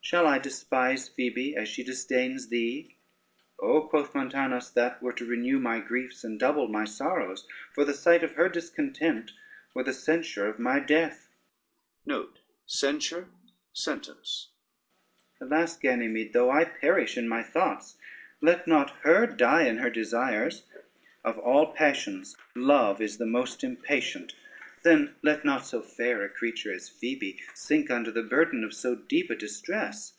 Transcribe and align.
Shall 0.00 0.26
I 0.26 0.38
despise 0.38 1.06
Phoebe, 1.10 1.54
as 1.54 1.68
she 1.68 1.84
disdains 1.84 2.48
thee?" 2.48 2.96
"Oh," 3.60 3.82
quoth 3.82 4.14
Montanus, 4.14 4.70
"that 4.70 5.02
were 5.02 5.12
to 5.12 5.26
renew 5.26 5.58
my 5.60 5.80
griefs, 5.80 6.24
and 6.24 6.40
double 6.40 6.66
my 6.66 6.86
sorrows; 6.86 7.46
for 7.74 7.84
the 7.84 7.92
sight 7.92 8.24
of 8.24 8.32
her 8.32 8.48
discontent 8.48 9.32
were 9.74 9.84
the 9.84 9.92
censure 9.92 10.46
of 10.48 10.58
my 10.58 10.80
death. 10.80 11.28
Alas, 12.06 12.38
Ganymede! 15.78 16.32
though 16.32 16.50
I 16.50 16.64
perish 16.64 17.18
in 17.18 17.28
my 17.28 17.42
thoughts, 17.42 17.96
let 18.40 18.66
not 18.66 18.88
her 19.02 19.26
die 19.26 19.64
in 19.66 19.76
her 19.76 19.90
desires. 19.90 20.62
Of 21.22 21.36
all 21.38 21.74
passions, 21.74 22.34
love 22.54 23.02
is 23.02 23.20
most 23.20 23.62
impatient: 23.62 24.34
then 24.84 25.12
let 25.24 25.44
not 25.44 25.66
so 25.66 25.82
fair 25.82 26.22
a 26.22 26.28
creature 26.28 26.72
as 26.72 26.88
Phoebe 26.88 27.40
sink 27.52 27.90
under 27.90 28.12
the 28.12 28.22
burden 28.22 28.62
of 28.62 28.72
so 28.72 28.94
deep 28.94 29.28
a 29.28 29.34
distress. 29.34 30.14